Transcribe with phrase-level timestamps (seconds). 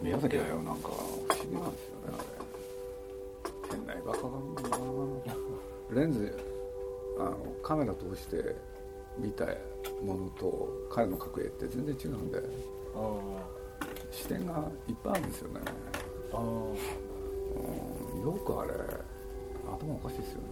[0.00, 0.88] 宮崎駿なんか。
[0.88, 3.76] 不思議なんですよねあれ。
[3.76, 4.28] 変な映画化が
[5.92, 6.38] るなレンズ
[7.18, 8.56] あのカメラ通して
[9.18, 9.46] 見た
[10.04, 12.42] ものと彼の描く絵って全然違うんで。
[14.10, 15.60] 視点がいっぱいあるんですよね。
[16.32, 16.42] あ、う
[18.18, 18.72] ん、よくあれ
[19.66, 20.48] 頭おかしいですよね。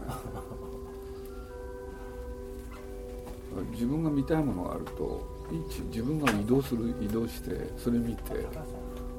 [3.72, 5.24] 自分が見たいものがあると
[5.90, 8.46] 自分が移動する移動してそれ見て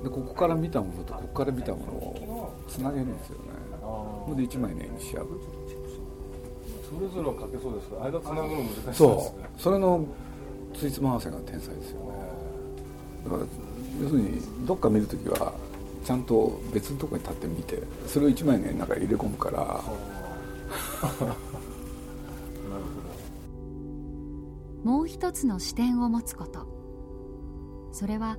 [0.03, 3.45] でここから見たものとここから見たものをつなげるんですよね。
[3.81, 5.27] ほんで1枚の絵にしちゃう
[6.89, 8.93] それぞれは書けそうですけど間つなぐの難しいですね。
[8.93, 9.61] そう。
[9.61, 10.05] それの
[10.73, 12.07] ついつま合わせが天才ですよね。
[13.23, 13.43] だから
[14.01, 15.53] 要するにどっか見るときは
[16.03, 19.81] ちゃんと別のところに立ってみてそれを1枚の絵の中に入れ込むから。
[24.83, 26.67] もう一つの視点を持つこと。
[27.93, 28.37] それは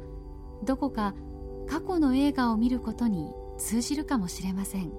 [0.63, 1.15] どこか
[1.69, 4.93] 過去の映画を見ることに通じるかもしれません、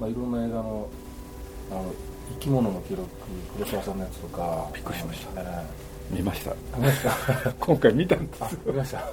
[0.00, 0.88] まあ、いろんな映画の
[1.70, 1.94] あの
[2.34, 3.08] 生き物の記録
[3.54, 4.68] 黒沢さんのやつとか。
[4.74, 5.48] びっくりしました、ね、
[6.10, 6.54] 見ました。
[6.76, 7.52] 見ました。
[7.60, 8.58] 今回見たんです。
[8.64, 8.98] 見ました。
[9.00, 9.06] す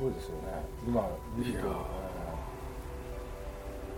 [0.00, 0.40] ごいですよね。
[0.86, 1.58] 今見て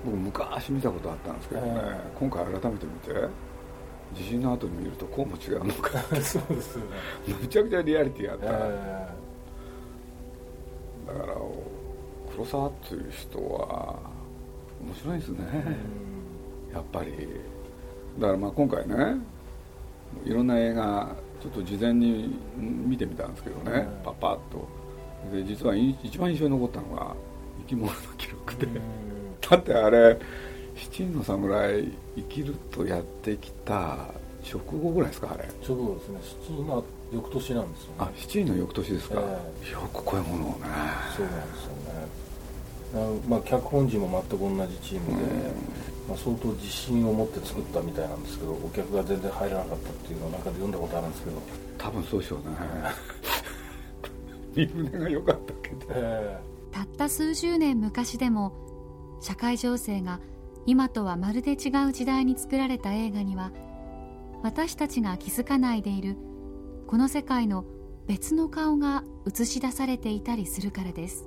[0.05, 3.29] 僕昔見たことあったんですけどね、えー、今回改めて見て
[4.15, 6.91] 地震の後に見るとこうも違うのか そうですよね。
[7.41, 9.22] むちゃくちゃリアリティあった、えー、
[11.07, 11.37] だから
[12.33, 13.99] 黒沢っていう人は
[14.81, 15.47] 面白いですね、
[16.73, 17.13] やっぱり。
[18.19, 19.17] だからまあ今回ね
[20.25, 24.69] いろんな映画ちょっと事前に見てみたんですけどね、パパッと。
[25.33, 27.15] で実は一番印象に残ったのが
[27.61, 28.69] 生き物の記録で、
[29.49, 30.19] だってあれ
[30.75, 34.09] 七人の侍生きるとやってきた
[34.51, 35.49] 直後ぐらいですかあれ。
[35.67, 36.19] 直後ですね。
[36.23, 37.95] 七人の翌年なんですよね。
[37.99, 40.67] あ七人の翌年ですか、えー、よくこういうものをね。
[41.17, 43.21] そうなんですよね。
[43.29, 45.25] まあ脚本陣も全く同じチームで、
[46.09, 51.37] まあ、相当自信を持って作ったみたいなんですけどお客が全然入らなかったっていうのを中で読んだことあるんですけど。
[51.79, 52.57] 多分そうでしょうね。
[54.55, 58.53] 身胸が良かったけど、えー、たった数十年昔でも
[59.21, 60.21] 社会情勢が
[60.67, 63.51] 今とはまるで違う時代に作られた映画には
[64.43, 66.17] 私たちが気づかないでいる
[66.93, 67.65] この世界の
[68.07, 71.27] 別の顔が映し出されていたりするからです。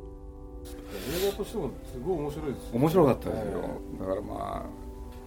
[0.63, 3.61] 映画としてもすごい面白いです、ね、面白かったですよ、
[3.99, 4.69] だからま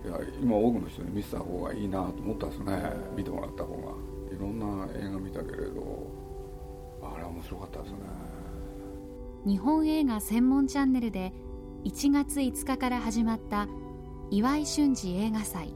[0.05, 3.79] あいや今多くの人に見せた方がいいなと思ったんですね、見てもらった方が。
[4.33, 6.07] いろんな映画見たけれど
[7.03, 7.99] あれは面白かったですね。
[9.45, 11.33] 日本映画専門チャンネルで
[11.83, 13.67] 1月5日から始まった
[14.31, 15.75] 岩井俊二映画祭。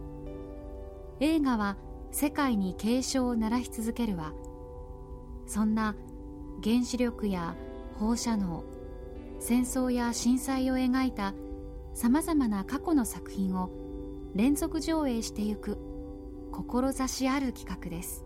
[1.19, 1.77] 映画は
[2.13, 4.33] 世界に警鐘を鳴らし続けるは
[5.47, 5.95] そんな
[6.63, 7.55] 原子力や
[7.99, 8.65] 放射能
[9.41, 11.35] 戦争や震災を描いた
[11.95, 13.71] さまざまな過去の作品を
[14.35, 15.79] 連続上映していく
[16.53, 18.25] 志ある企画です。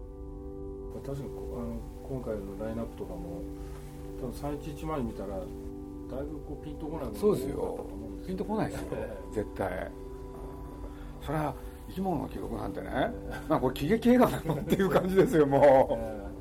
[1.05, 3.43] 確かにあの今回のラインナップとかも
[4.21, 5.41] 多分311前に見たらだい
[6.27, 7.87] ぶこうピンとこないそうですよ。
[8.27, 8.87] ピンとこないですよ。
[9.33, 9.91] 絶対。
[11.23, 11.55] それは
[11.89, 12.89] 生き物の記録なんてね。
[13.49, 16.36] まあこれ喜劇映画なのっていう感じですよもう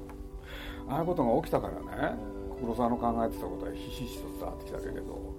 [0.88, 1.74] ああいうことが起きたから
[2.10, 2.36] ね。
[2.60, 5.34] 黒沢の考えてたことはひしひしと伝わってきたけれど、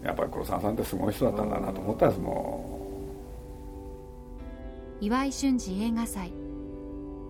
[0.00, 2.78] うん、やっぱり黒沢さんってすごい人だったんだなと思ったですも
[5.00, 6.32] ん岩井俊二映画祭。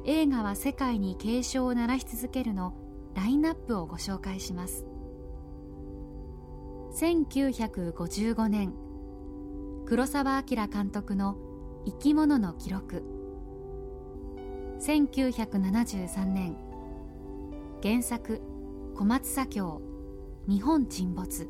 [0.04, 2.74] 映画は世界に警鐘を鳴らし続けるの
[3.14, 4.84] ラインナップをご紹介します。
[6.94, 8.74] 1955年
[9.86, 11.36] 黒澤明監督の
[11.86, 13.02] 「生き物の記録」
[14.82, 16.56] 1973年。
[17.84, 18.40] 原作
[18.96, 19.80] 小松左京
[20.48, 21.48] 日本沈没。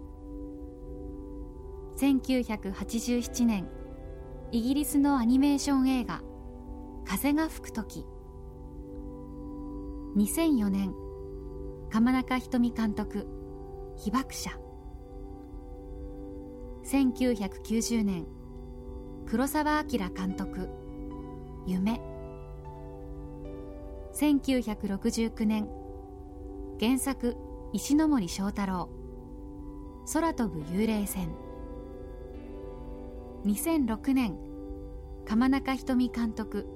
[1.96, 3.66] 1987年
[4.50, 6.20] イギリスのアニメーション映画
[7.08, 8.04] 「風が吹く時」
[10.14, 10.94] 2004年
[11.88, 13.26] 鎌中瞳監督
[13.96, 14.50] 「被爆者」
[16.84, 18.26] 1990年
[19.24, 20.68] 黒澤明監督
[21.64, 21.98] 「夢」
[24.14, 25.66] 1969年。
[26.78, 27.34] 原作
[27.72, 28.90] 石森章太郎。
[30.12, 31.28] 空飛ぶ幽霊船。
[33.46, 34.36] 2006年。
[35.24, 36.66] 鎌中瞳監督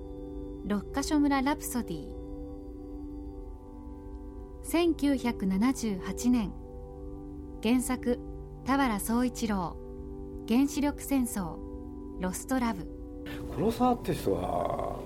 [0.64, 2.08] 六ヶ所村ラプソディ。
[4.64, 6.52] 1978年。
[7.62, 8.18] 原作
[8.64, 9.76] 田原総一郎。
[10.48, 11.58] 原子力戦争。
[12.18, 12.88] ロストラブ。
[13.54, 14.96] 黒沢って人は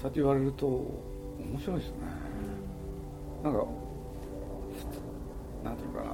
[0.00, 1.17] そうやって言われると
[1.50, 1.96] 面白いですね、
[3.42, 3.64] なんか
[5.64, 6.10] なんていうのかな。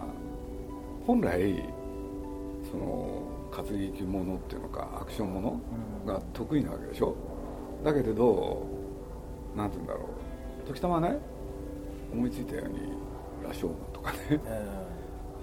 [1.06, 1.62] 本来
[2.70, 5.60] その活劇ものっていうのかアクションもの
[6.06, 7.14] が得意なわけでしょ？
[7.84, 8.66] だけれど
[9.54, 10.00] なんていうんだろ
[10.64, 10.66] う。
[10.66, 11.18] 時たまね
[12.12, 12.78] 思いついたように
[13.46, 14.18] 「羅生門」とかね、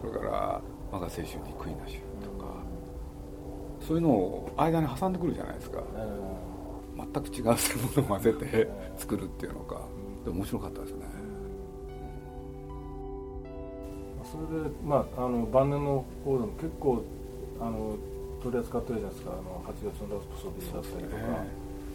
[0.01, 0.61] それから
[0.91, 1.27] 「我が青春に
[1.59, 2.55] 悔いなし」とか、
[3.85, 5.83] そういうのを間に挟んでくるじゃないですか、
[6.95, 7.53] 全く違うも
[7.95, 9.81] のを混ぜて作るっていうのか
[10.25, 11.05] で面白かったですね、
[14.23, 17.03] それでまああの晩年の方でも結構
[17.59, 17.97] あの
[18.43, 19.31] 取り扱ってるじゃないですか。
[19.33, 21.47] あの8月のラストソディだったりとか、ね、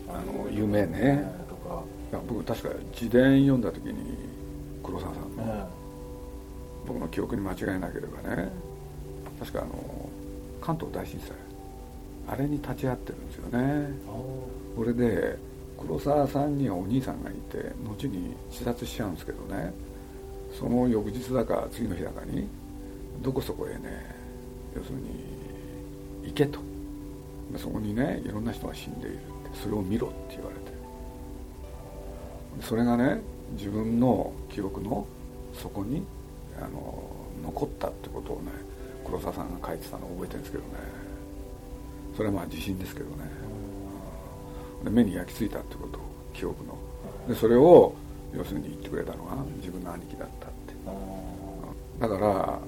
[0.09, 1.83] あの夢ね、とか。
[2.13, 4.17] いや僕確か自伝読んだ時に
[4.83, 5.65] 黒沢さんの、ね、
[6.87, 8.49] 僕の記憶に間違いなければね
[9.41, 10.09] 確かあの
[10.61, 11.31] 関東大震災
[12.29, 13.91] あれに立ち会ってるんですよね。
[14.77, 15.37] これで
[15.79, 19.73] 黒沢さんにはお兄さんがいて後に自殺しちゃうんですけどね。
[20.59, 22.49] その翌日だか次の日だかに
[23.23, 24.15] どこそこへね
[24.75, 25.11] 要するに
[26.25, 26.61] 行けと。
[27.57, 29.23] そこにねいろんな人が死んでいるって
[29.63, 30.77] それを見ろって言われて。
[32.63, 33.21] それがね
[33.53, 35.07] 自分の記憶の
[35.53, 36.03] 底に
[36.59, 37.05] あの
[37.45, 38.51] 残ったってことをね
[39.05, 40.71] 黒沢さんが書いてたのを覚えてるんですけどね
[42.17, 43.31] それはまあ自信ですけどね。
[44.85, 45.99] で目に焼き付いたってこと
[46.33, 46.79] 記憶の。
[47.29, 47.95] でそれを
[48.35, 50.75] 要するに言ってくれたのが自分の兄貴だったって。
[52.01, 52.59] だから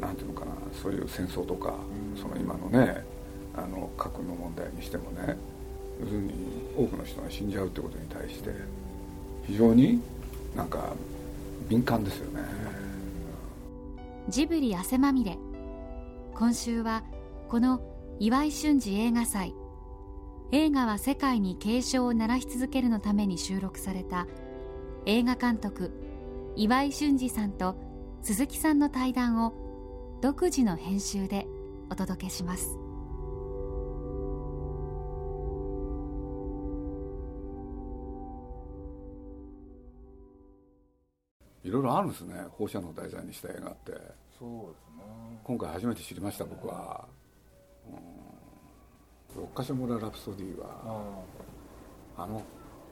[0.00, 0.52] 何ていうのかな
[0.82, 1.74] そういう戦争とか
[2.16, 3.04] その今のね
[3.56, 5.36] あの核の問題にしてもね
[6.00, 6.32] 要するに
[6.76, 8.50] 多くの人が死んじゃうってことに対して
[9.46, 10.00] 非常に
[10.54, 10.92] なんか
[11.68, 12.44] 敏感ですよね。
[14.28, 15.38] ジブリ汗まみれ。
[16.34, 17.02] 今週は
[17.48, 17.80] この
[18.20, 19.54] 岩井俊二映画祭。
[20.50, 24.26] 映画は世界に警鐘を鳴らし続けるのために収録された。
[25.06, 25.92] 映画監督
[26.56, 27.76] 岩井俊二さんと
[28.22, 31.46] 鈴木さんの対談を独自の編集で
[31.90, 32.76] お届けします。
[41.62, 42.34] いろいろあるんですね。
[42.50, 43.92] 放射能を題材にした映画って。
[44.36, 45.38] そうですね。
[45.44, 47.17] 今回初めて知りました僕は、うん、
[49.38, 50.66] 六ヶ所村ラプソディは
[52.16, 52.42] あの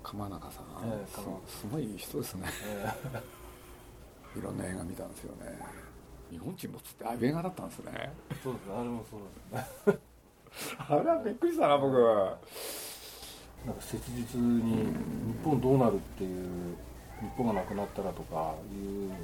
[0.02, 1.06] 鎌中さん、えー、
[1.48, 5.58] すごい人ですね、えー、いろんな映画見たんですよね。
[6.30, 8.12] 日本沈没ってああいう映画だったんですね。
[8.42, 8.74] そうですね。
[8.76, 9.98] あれもそうですね。
[10.78, 11.96] あれはびっくりしたな僕。
[11.96, 12.36] は
[13.66, 14.92] なんか切実に日
[15.44, 16.76] 本どうなるっていう
[17.20, 19.16] 日本がなくなったらとかいうの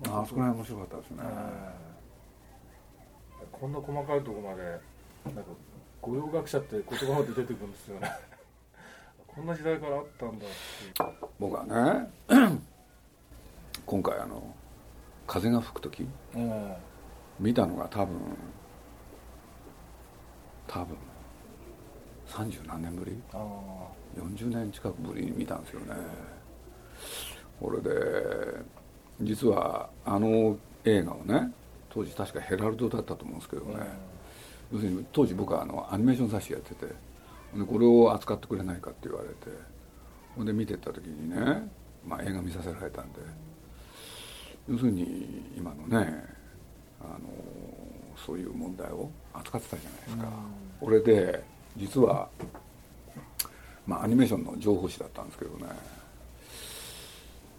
[0.00, 1.16] であそこら辺面白かったですね、
[3.42, 4.80] えー、こんな細かいところまで
[5.34, 5.50] なんか
[6.02, 8.10] 御用学者って言葉まで出てくるんですよね。
[9.26, 12.10] こんな時代からあったんだって僕はね
[13.86, 14.54] 今回あの
[15.26, 16.76] 風が吹く時、えー、
[17.38, 18.16] 見たのが多分
[20.66, 20.96] 多分
[22.26, 23.12] 三十何年ぶり
[24.16, 25.94] ？40年近くぶりに見たんですよね。
[27.60, 27.90] これで
[29.20, 31.52] 実はあの映画をね
[31.90, 33.86] 当時確かヘラルドだったと思うんですけどね、
[34.72, 39.34] 要するに当時僕はあのアニメーション雑誌やっててでこれを扱ってくれないかって言われて
[40.36, 41.70] ほんで見てった時にね、
[42.06, 43.20] まあ、映画見させられたんで
[44.68, 46.24] 要するに今のね
[47.00, 47.20] あの
[48.16, 50.28] そういう問題を扱ってたじゃないですか、
[50.80, 51.42] これで
[51.76, 52.28] 実は
[53.86, 55.66] まあアニメーションの情報誌だったんですけどね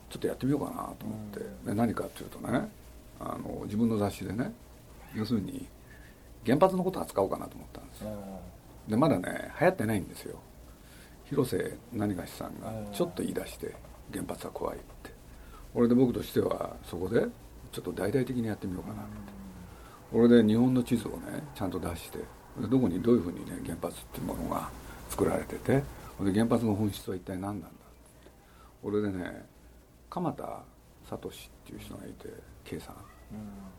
[0.10, 2.70] ちょっとやってみようかなと思って、で何かっていうとね
[3.20, 4.52] あの自分の雑誌でね
[5.16, 5.66] 要するに
[6.46, 8.10] 原発のこと扱おうかなと思ったんですよ、
[8.88, 10.40] でまだね流行ってないんですよ。
[11.26, 13.76] 広瀬何がしさんがちょっと言い出して
[14.12, 15.12] 原発は怖いって。
[15.74, 17.22] これで僕としてはそこで
[17.72, 19.12] ちょっと大々的にやってみようかなって。
[20.12, 22.18] これで日本の地図をねちゃんと出して
[22.60, 24.70] どこにどういうふうにね原発っていうものが
[25.10, 25.84] 作られてて
[26.22, 27.78] で原発の本質は一体何なんだって。
[28.82, 29.46] これでね
[30.10, 30.64] 鎌田
[31.08, 31.32] 聡っ
[31.66, 32.28] ていう人がいて
[32.66, 32.96] K さん、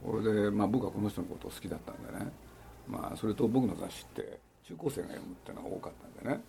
[0.04, 2.30] これで、まあ、僕はこの人のことを好きだったんでね、
[2.88, 6.42] まあ、それと僕の雑誌って中高生が読むっていうのが多かったんでね。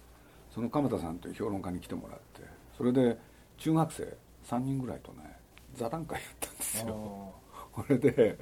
[0.53, 2.41] その鎌田さんという評論家に来てもらって
[2.77, 3.17] それで
[3.57, 5.37] 中学生3人ぐらいとね
[5.75, 7.33] 座談会やったんですよ。
[7.71, 8.37] これで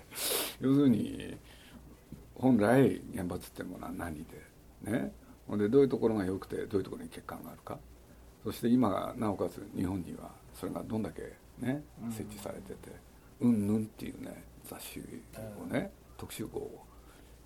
[0.59, 1.37] 要するに
[2.33, 5.11] 本来原発っていうものは何でね。
[5.47, 7.77] ほんでどういうところが良くてどういうところに欠陥があるか。
[8.43, 12.91] そして今なおかつ日本にはそれがどんだけね設置されてて
[13.41, 16.85] 「うんぬん」っていうね雑誌をね特集号を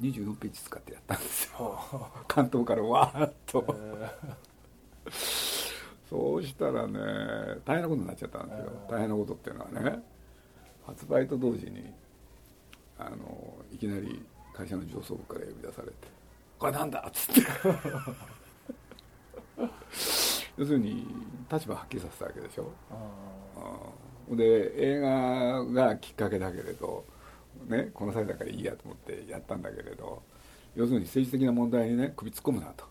[0.03, 1.79] 24ページ使ってやったんですよ。
[2.27, 3.63] 関東からわーっと。
[6.09, 6.99] そうしたらね
[7.65, 8.71] 大変なことになっちゃったんですよ。
[8.89, 10.03] 大変なことっていうのはね
[10.85, 11.91] 発売と同時に
[12.99, 15.93] あのいきなり会社の上層部から呼び出されて
[16.59, 17.41] 「これなんだ!」っつって。
[20.55, 21.07] 要するに
[21.51, 22.71] 立場はっきりさせたわけでしょ。
[24.29, 27.03] で映画がきっかけだけれど、
[27.67, 30.21] ね、この際だからいいやと思ってやったんだけれど
[30.75, 32.85] 要するに政治的な問題にね首突っ込むなと。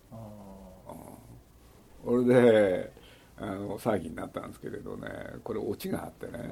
[2.04, 2.92] これで
[3.38, 5.09] あの騒ぎになったんですけれどね
[5.45, 6.50] これオチがあってね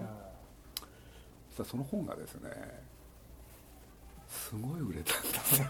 [1.51, 2.51] さその本がですね
[4.29, 5.69] すごい売れたんですよ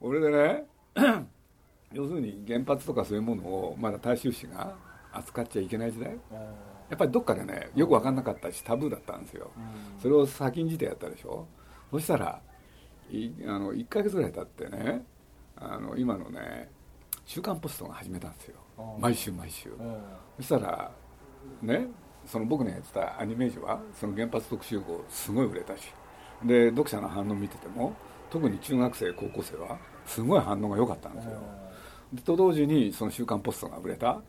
[0.00, 0.64] 俺でね
[1.92, 4.74] 要するに原発とかそういうものをまだ大衆紙が
[5.12, 6.16] 扱っちゃいけない時代
[6.92, 9.50] やっぱりどっかでねよく分かんなかったしタブーだったんですよ。
[9.98, 11.46] それを先んじてやったでしょ？
[11.90, 12.38] そしたら
[13.10, 15.06] いあの1ヶ月ぐらい経ってね
[15.56, 16.70] あの今のね
[17.24, 18.56] 「週刊ポスト」が始めたんですよ。
[19.00, 19.70] 毎週毎週。
[20.36, 20.90] そしたら
[21.62, 21.86] ね
[22.26, 25.92] その僕のやってたアニメージュはその原発特集号すごい売れたし。
[26.44, 27.94] で読者の反応見てても
[28.28, 31.40] 特に中学生高校生はすごい反応が良かったんですよ。
[32.24, 34.20] と同時にその「週刊ポスト」が売れた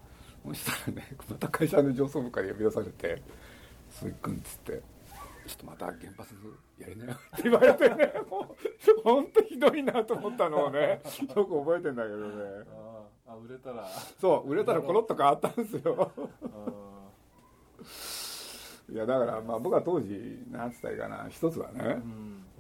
[0.45, 3.21] そしたらねまた会社の上層部から呼び出されて
[3.89, 4.81] 「鈴木君」っつって
[5.47, 6.35] 「ちょっとまた原発
[6.77, 11.01] やりなよ」って言われてね もう本当ひどいなと思ったのをね
[11.35, 12.65] よく覚えてんだけどね。
[13.25, 13.88] あ売れたら。
[14.19, 16.12] そう売れたらコロッと変わったんですよ。
[18.91, 22.01] いやだからまあ僕は当時何つったらいいかな一つはね、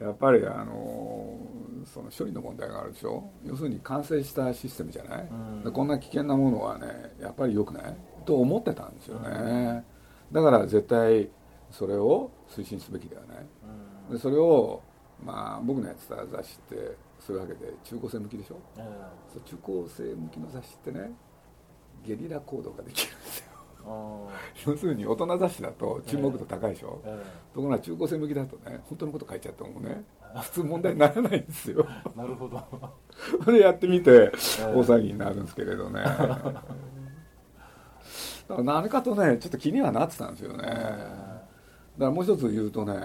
[0.01, 1.37] やっぱりあの
[1.85, 3.29] その処理の問題があるでしょ？
[3.45, 5.27] 要するに完成したシステムじゃない、
[5.65, 7.95] うん、こんな危険なものはねやっぱり良くない？
[8.25, 9.83] と思ってたんですよね、
[10.31, 11.29] だから絶対
[11.69, 13.45] それを推進すべきではない、
[14.11, 14.81] でそれを
[15.23, 18.83] まあ僕のやってた雑誌ってそういうわけで中高生向きでしょ、うん、
[19.33, 21.11] そう中高生向きの雑誌ってね
[22.05, 23.45] ゲリラ行動ができるんですよ。
[24.65, 27.17] 要するに大人雑誌だと注目度高いでしょ、えー、
[27.53, 30.05] ところが中高生向きだとね本当のこと書いちゃってもね
[30.41, 31.85] 普通問題にならないんですよ。
[32.15, 32.61] なるほど。
[33.43, 36.63] それやってみて大騒ぎになるんですけれどね、だか
[38.49, 40.85] ら何かとねちょっと気にはなってたんですよね、だか
[41.97, 42.95] らもう一つ言うとね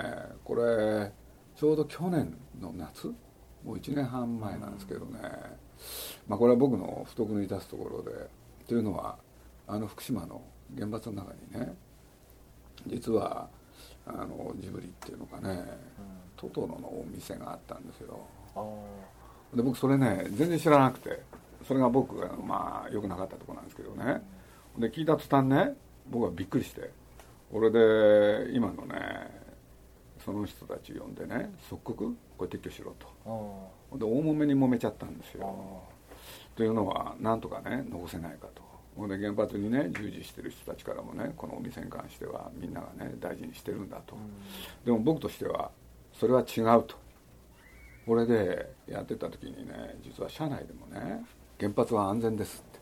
[0.44, 1.12] これ
[1.54, 3.08] ちょうど去年の夏？
[3.64, 5.20] もう1年半前なんですけどね、
[6.26, 8.28] まあこれは僕の不徳の致すところで
[8.66, 9.18] というのは
[9.66, 10.42] あの福島の
[10.76, 11.74] 原発の中にね
[12.86, 13.48] 実は
[14.06, 15.66] あのジブリっていうのかね、うん、
[16.38, 18.18] トトロのお店があったんですよ。
[19.54, 21.22] で僕それね全然知らなくて
[21.66, 24.22] それが僕がまあ良くなかったとこなんですけどね、
[24.76, 25.74] うん、で聞いた途端ね
[26.10, 26.90] 僕はびっくりして
[27.52, 29.38] 俺で今のね
[30.24, 33.98] その人たち呼んでね即刻これ撤去しろと。
[33.98, 35.82] で大揉めに揉めちゃったんですよ。
[36.54, 38.68] というのはなんとかね残せないかと。
[39.06, 45.70] で原発にね従事してる人たちからもねこのお店に関してはみんながね大事にしてるんだと、うん、でも僕としては
[46.18, 46.96] それは違うと。
[48.06, 51.24] これでやってた時にね実は社内でもね
[51.60, 52.78] 原発は安全ですって。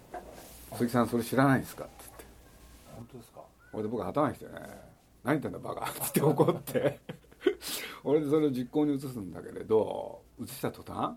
[0.74, 2.24] 鈴木さんそれ知らないんですかって言って。
[2.96, 3.40] 本当ですか？
[3.72, 4.52] これで僕頭にきてね
[5.24, 5.84] 何言ってんだバカ。
[5.84, 7.00] って怒って。
[8.04, 11.12] 俺でそれを実行に移すんだけれど移した途端、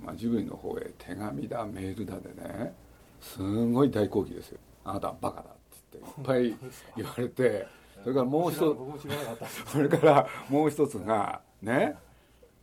[0.00, 2.74] まあ、ジブリの方へ手紙だメールだでね
[3.20, 4.58] すごい大抗議ですよ。
[4.84, 5.52] あなたはバカだっ
[5.90, 6.56] て言っていっぱい
[6.96, 7.66] 言われて
[8.04, 11.96] それからもう一つそれからもう一つがね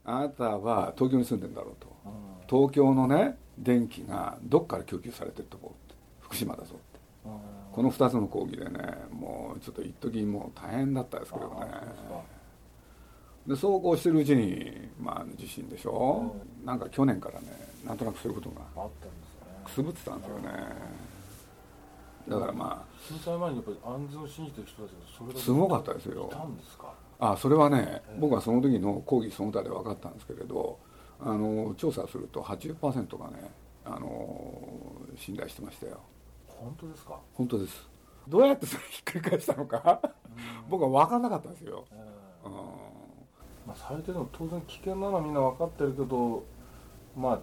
[0.05, 1.91] あなたは東京に住んでんだろうと。
[2.47, 5.95] 東京のね電気がどっから供給されてるとこって。
[6.19, 6.99] 福島だぞって。
[7.71, 8.71] この2つの抗議でね
[9.11, 11.51] もうちょっと一時もう大変だったですけどね。
[13.47, 17.47] でそうこうしてるうちにまあ地震でしょ、うなんか去年からね
[17.85, 18.87] なんとなくそういうことが
[19.65, 20.49] くすぶってたんですよね
[22.27, 24.97] だからまあ震災前にやっぱり安全を信じてる人たちが
[25.27, 26.29] それすごかったですよ。
[26.31, 26.93] いたんですか？
[27.19, 30.79] あそれはね、僕はその時の講義その他で分かったんですけれど
[31.19, 33.51] あの調査すると80%がね
[33.85, 35.99] あの信頼してましたよ。
[36.47, 37.19] 本当ですか？
[37.33, 37.87] 本当です。
[38.27, 39.99] どうやってそれひっくり返したのか
[40.69, 42.55] 僕は分かんなかったんですよ、えー、うん。
[43.65, 46.43] まあ、最低でも当然危険なのはみんな分かってるけど
[47.15, 47.39] まあ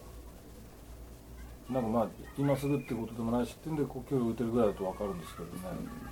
[1.70, 2.08] なんかまあ
[2.38, 5.52] 今すぐってことでもないしってんで呼吸を打てるぐらいだと分かるんですけどね、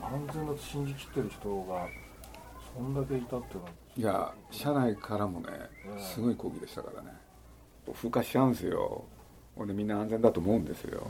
[0.03, 1.89] 安全だと信じきってる人が
[2.77, 3.71] そんだけいたっていうのは。
[3.97, 5.49] いや社内からもね
[5.99, 7.11] すごい抗議でしたからね。
[7.95, 9.05] 風化しちゃうんですよ。
[9.57, 11.07] ほんでみんな安全だと思うんですよ。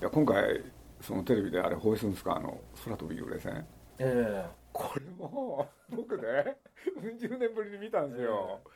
[0.00, 0.60] いや今回
[1.00, 2.36] そのテレビであれ放映するんですか？
[2.36, 3.64] あの空飛び幽霊船。
[4.00, 4.62] ええ。
[4.72, 6.56] これも僕ね
[7.00, 8.68] うん十年ぶりに見たんですよ、え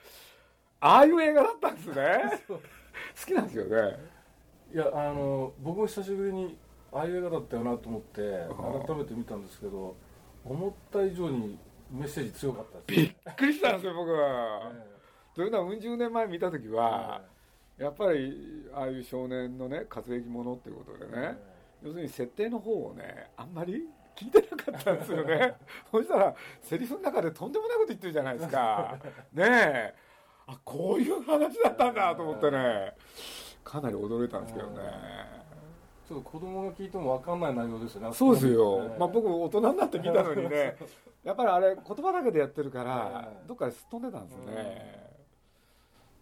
[0.81, 2.43] ああいう映画だったんですね。
[2.47, 2.61] 好
[3.27, 3.99] きなんですよね
[4.77, 6.55] いやあの僕も久しぶりに
[6.93, 8.21] ああいう映画だったよなと思って
[8.87, 9.97] 改めて見たんですけど
[10.45, 11.59] 思った以上に
[11.91, 17.23] メッセージ強かったです、ね、びっくりしたんですよ僕は、えー、というのはうん十年前見た時は、
[17.79, 23.83] えー、やっぱりああいう少年のね活躍ものっていうことでね、えー、要するに設定の方をねあんまり
[24.15, 25.55] 聞いてなかったんですよね。
[25.91, 28.99] そしたらセリフの中でとんでもないこと言ってるじゃないですか。
[29.33, 29.95] ねえ。
[30.49, 32.95] あこういう話だったんだと思ってね
[33.67, 34.77] かなり驚いたんですけどね。
[36.09, 38.15] ちょっと子供が聞いても分かんない内容ですよね。
[38.15, 40.77] そうですよ、ね、まあ、僕大人になって聞いたのにね。
[41.25, 45.17] やっぱりあれ言葉だけでやってるからどっかですっ飛んでたんですよね。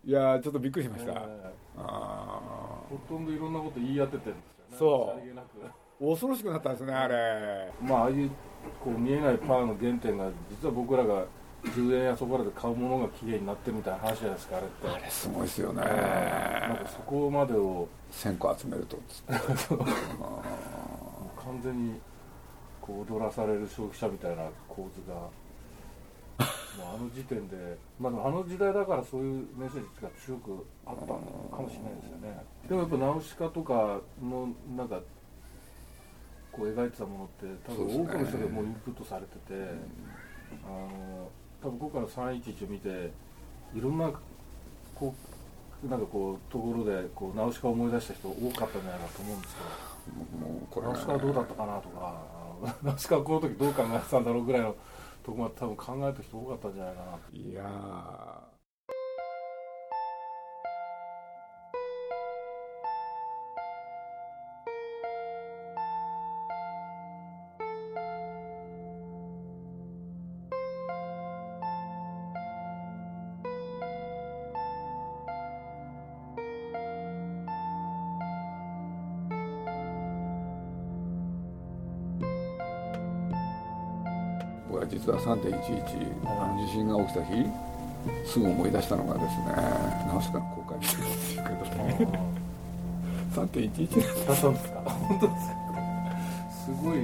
[0.06, 1.22] いやちょっとびっくりしました、
[1.78, 2.40] あ
[2.90, 4.76] ほとんどいろんなこと言い当ててるんですよね。
[4.78, 5.14] そ
[6.00, 6.12] う。
[6.12, 7.70] 恐ろしくなったんですねあれ。
[7.82, 8.30] まあああいう
[8.82, 11.24] こう見えないパワーの原点が実は僕らが
[11.64, 14.88] 10円やそこらで買うものが綺麗になってるみたいな話じゃないですかあれって。
[14.88, 17.88] あれすごいですよね、なんかそこまでを。
[18.12, 18.96] 1000個集めると
[21.36, 22.00] 完全に
[22.80, 25.14] こう踊らされる消費者みたいな構図が。
[26.78, 31.06] もうあの時点で、まあ、あの時代だからそういうメッセージが強くあったの
[31.54, 32.44] かもしれないですよね。
[32.68, 35.00] でもやっぱナウシカとかのなんか
[36.50, 39.68] こう描いてたものって多分多くの人がもうインプットされてて、ね、
[40.64, 41.30] あの
[41.64, 43.10] 多分今回の311を見て
[43.74, 44.12] いろんな
[44.94, 45.14] こ
[45.82, 49.60] うなんかこうところでこうナウシカを思い出した人多かったんじゃないかと思うんですけ
[50.42, 52.20] どもうこれ、ナウシカはどうだったかなとか
[52.82, 54.76] ナウシカはこの時どう考えてたんだろうぐらいの
[55.24, 58.53] とこまで多分考えた人多かったんじゃないかないや
[84.86, 87.46] 実は3.11あの地震が起きた日
[88.26, 89.44] すぐ思い出したのがですね
[90.08, 92.08] 直しかの公開日ですけどね
[93.34, 94.80] 3.11だったんですか。
[94.80, 95.54] 本当ですか。
[96.64, 96.98] すごい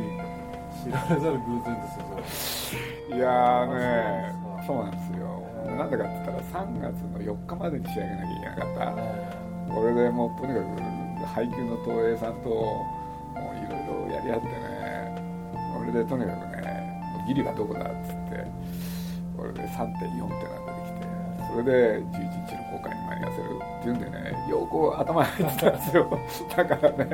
[0.83, 2.75] 知られざる偶然です
[3.11, 3.75] よいやね
[4.67, 5.25] そうなんですよ。
[5.77, 9.75] なんでかって言ったら3月の4日までに仕上げなきゃいけなかった。
[9.75, 10.67] これでもうとにかく
[11.27, 12.87] 配給の東映さんとも
[13.37, 14.53] ういろいろやり合ってね。
[15.75, 16.60] これでとにかく
[17.31, 18.45] ギリはどこだっつって
[19.37, 20.35] これで3.4ってのが
[20.67, 21.07] 出てきて
[21.51, 23.47] それで11日の公開に間に合わせる
[23.81, 26.19] っていうんでねよく頭に入ってたんですよ。
[26.57, 27.07] だからね。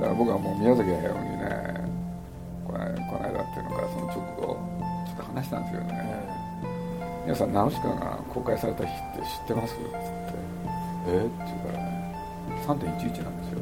[0.00, 1.80] だから僕はもう宮崎駿にね
[2.66, 4.56] この間っていうのかその直後
[5.06, 6.20] ちょっと話したんですけどね
[7.24, 9.74] 皆さんナウシカが公開された日って知ってます？
[9.74, 9.94] っつって
[11.08, 12.14] 「えっ?」って言うからね
[12.66, 13.60] 「3.11なんですよ」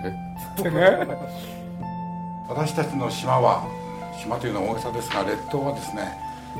[0.00, 0.08] って「え？
[0.08, 0.12] っ?」
[0.56, 1.06] つってね。
[2.48, 3.62] 私たちの島は
[4.20, 6.12] 島というのは大げさですが列島はですね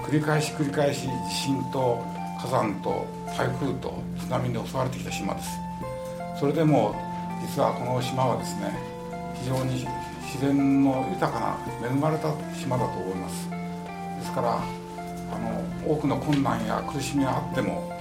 [0.06, 2.02] 繰り返し繰り返し地震と
[2.40, 5.58] 火山と台風と津波に襲われてきた島です。
[6.38, 6.94] それでも
[7.42, 8.72] 実はこの島はですね
[9.34, 9.86] 非常に
[10.24, 13.50] 自然の豊かな恵まれた島だと思います。
[13.50, 17.92] ですからあの多くの困難や苦しみがあっても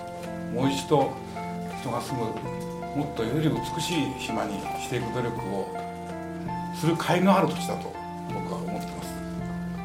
[0.55, 1.11] もう一度
[1.81, 2.25] 人が住む
[2.95, 5.67] もっとより美しい島にしていく努力を
[6.75, 7.93] する甲斐のある土地だと
[8.33, 9.18] 僕は思ってます。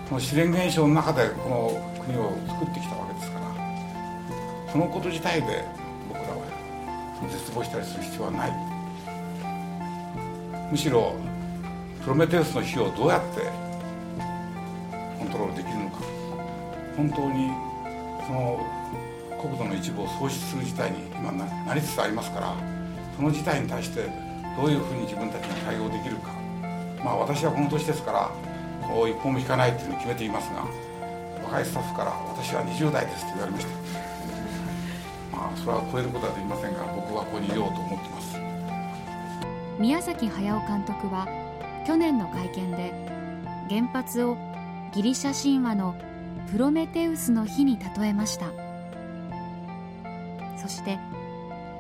[0.09, 3.47] この自然現象の中でこの国を作ってきたわけですから
[4.71, 5.65] そのこと自体で
[6.09, 6.45] 僕らは
[7.31, 8.53] 絶望したりする必要はない。
[10.71, 11.15] むしろ
[12.03, 13.51] プロメテウスの火をどうやって
[15.19, 15.99] コントロールできるのか。
[16.97, 17.51] 本当に
[18.27, 18.61] その
[19.41, 22.55] 国土の一部を喪失する事態に今なりつつありますから
[23.17, 24.03] その事態に対して
[24.57, 26.33] どういうふうに自分たちが対応できるか。
[27.03, 28.31] まあ私はこの年ですから
[29.09, 30.67] 一歩も引かないっていうのを決めていますが
[31.45, 33.73] 若いスタッフから「私は20代です」って言われました。
[35.37, 38.39] まあそれは超えることはできませんが僕はここにいようと思ってます。
[39.79, 41.27] 宮崎駿監督は
[41.87, 42.93] 去年の会見で
[43.69, 44.37] 原発を
[44.93, 45.95] ギリシャ神話の
[46.51, 48.47] プロメテウスの日に例えました。
[50.57, 50.99] そして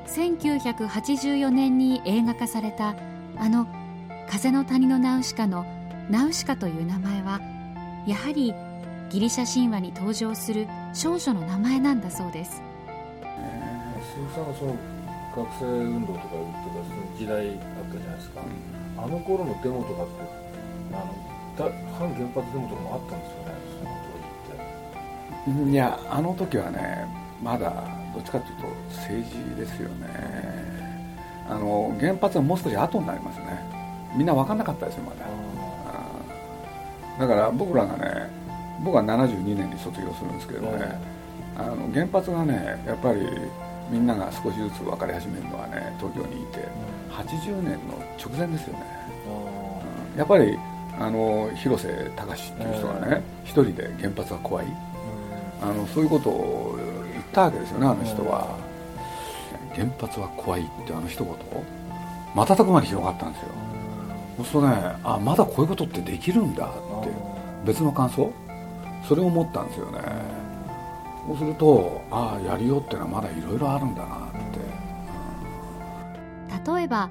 [0.06, 2.94] 1984年に映画化された
[3.38, 3.66] あの
[4.28, 5.64] 「風の谷のナウシカ」の
[6.10, 7.40] ナウシカという名前は
[8.06, 8.54] やはり
[9.08, 12.62] ギリシャ神話に登場する少女の名前なんだそうです。
[14.14, 14.76] 鈴木さんがその
[15.34, 17.54] 学生運動とか言ってたその時代あっ
[17.90, 18.40] たじゃないですか、
[18.96, 20.12] うん、あの頃のデモとかって
[20.92, 23.90] あの反原発デモとかもあったんですよねその
[25.46, 25.70] 当時って。
[25.70, 27.06] いやあの時はね
[27.42, 30.54] まだどっちかというと政治ですよね。
[31.48, 33.58] あの原発はもう少し後になりますね。
[34.16, 35.26] みんな分かんなかったですよまだ
[37.18, 38.30] だから僕らがね
[38.82, 40.98] 僕は72年に卒業するんですけどね、
[41.56, 43.20] あの原発がねやっぱり
[43.90, 46.68] みんなが少しずつ分かり始めるのはね東京にいて
[47.10, 48.82] 80年の直前ですよね、
[50.12, 50.58] うん、やっぱり
[50.98, 54.66] あの広瀬隆っていう人がね一人で原発が怖い、
[55.60, 56.78] あのそういうことを
[57.12, 58.56] 言ったわけですよねあの人は、
[59.74, 61.34] 原発は怖いってあの一言
[62.34, 63.48] 瞬く間に広がったんですよ、
[64.36, 67.10] そうするとねあまだこういうことってできるんだって
[67.64, 68.32] 別の感想？
[69.08, 70.00] それを思ったんですよね。
[71.26, 74.30] そうするとああやりようってのはまだいろいろあるんだなっ
[76.64, 77.10] て、例えば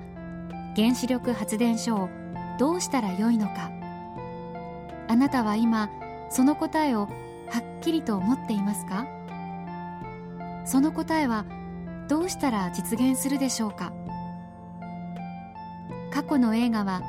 [0.75, 2.09] 原子力発電所を
[2.59, 3.71] どうしたらよいのか。
[5.07, 5.89] あなたは今
[6.29, 7.07] その答えを
[7.49, 9.05] はっきりと思っていますか？
[10.65, 11.45] その答えは
[12.07, 13.93] どうしたら実現するでしょうか？
[16.13, 17.01] 過去の映画は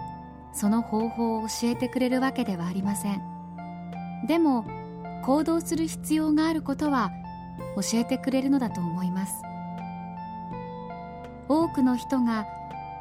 [0.54, 3.20] その方法を教えてくれるわけではありません。
[4.26, 4.64] でも
[5.22, 7.10] 行動する必要があることは
[7.76, 9.42] 教えてくれるのだと思います。
[11.48, 12.46] 多くの人が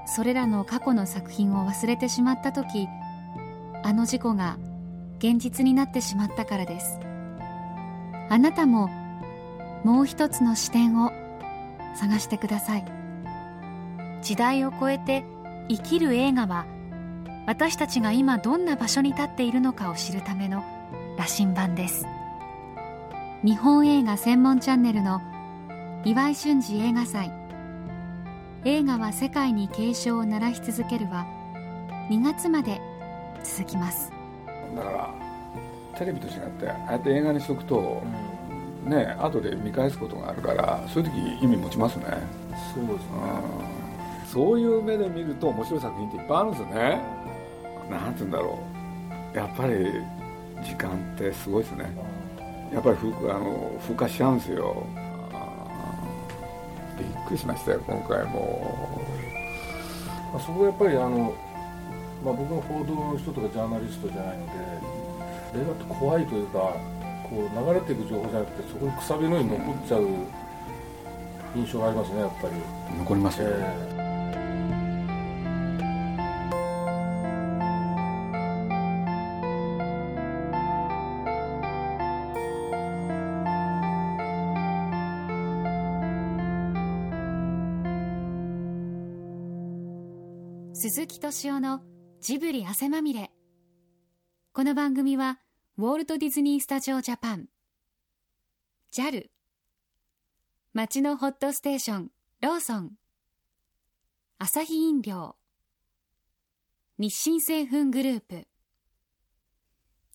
[0.05, 2.89] それらの過去の作品を忘れてしまった時
[3.83, 4.57] あの事故が
[5.19, 6.99] 現実になってしまったからです。
[8.29, 8.89] あなたも
[9.85, 11.11] もう一つの視点を
[11.95, 12.85] 探してください。
[14.21, 15.23] 時代を超えて
[15.69, 16.65] 生きる映画は
[17.45, 20.63] 私たちが今どんな場所に立っているのかを知るための
[21.17, 22.05] 羅針盤です。
[23.43, 25.21] 日本映画専門チャンネルの
[26.05, 27.31] 岩井俊二映画祭。
[28.65, 31.25] 映画は世界に警鐘を鳴らし続けるは
[32.09, 32.79] 2月まで
[33.43, 34.11] 続きます。
[34.73, 35.13] だから
[35.97, 38.01] テレビと違ってああやって映画にしとくと、
[38.85, 42.05] うん、ね後で見返すことがあるからそういう時意味持ちますね。
[42.73, 43.82] そうですね、うん、
[44.33, 47.01] そういう目で見ると面白い作品っていっぱいあるんですよね。
[47.87, 48.59] なんて言うんだろ
[49.35, 49.37] う。
[49.37, 49.73] やっぱり
[50.65, 51.95] 時間ってすごいですね。
[52.73, 54.87] やっぱりあの風化しちゃうんですよ。
[56.97, 58.99] びっくりしましたよ今回も。
[60.43, 61.35] そこはやっぱりあの、
[62.25, 64.51] まあ、僕も報道の人とかジャーナリストじゃないので
[65.61, 66.57] 映画って怖いというか
[67.29, 70.07] こう流れていく情報じゃなくてそこにくさびのように残っちゃう
[71.55, 72.53] 印象がありますねやっぱり。
[72.97, 73.92] 残りますよ、えー
[90.85, 91.79] 鈴木敏夫の
[92.19, 93.31] ジブリ汗まみれ。
[94.51, 95.39] この番組は
[95.77, 97.45] ウォルト・ディズニー・スタジオ・ジャパン。
[98.91, 99.27] JAL
[100.73, 102.91] 街のホットステーションローソン。
[104.39, 105.37] アサヒ飲料。
[106.97, 108.45] 日清製粉グループ。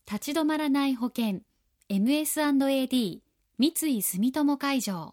[0.04, 1.40] 立ち止まらない保険
[1.88, 3.20] MS&AD
[3.56, 5.12] 三井住友海上。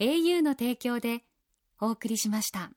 [0.00, 1.22] au の提供で
[1.80, 2.72] お送りしました。